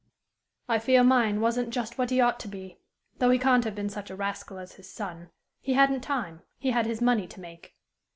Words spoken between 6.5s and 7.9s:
he had his money to make."